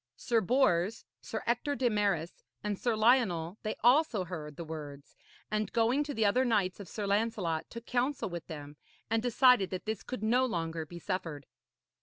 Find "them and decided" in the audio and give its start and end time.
8.47-9.69